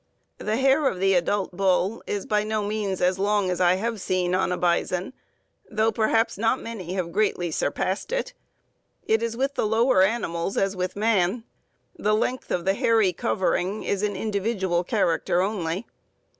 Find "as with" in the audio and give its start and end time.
10.57-10.95